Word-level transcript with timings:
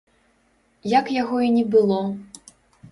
Як 0.99 1.05
яго 1.21 1.37
і 1.49 1.53
не 1.59 1.63
было. 1.77 2.03